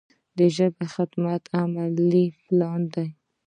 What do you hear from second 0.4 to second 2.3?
ژبې خدمت عملي